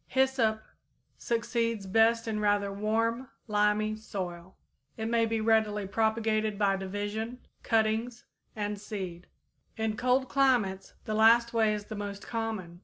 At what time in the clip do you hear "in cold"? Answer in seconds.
9.76-10.26